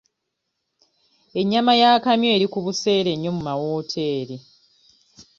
Ennyama 1.39 1.73
y'akamyu 1.81 2.27
eri 2.35 2.47
ku 2.53 2.59
buseere 2.65 3.11
nnyo 3.15 3.31
mu 3.35 3.41
mawooteri. 3.47 4.37